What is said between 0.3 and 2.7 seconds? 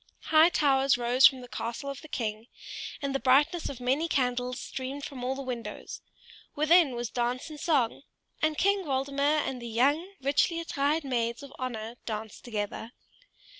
High towers rose from the castle of the king,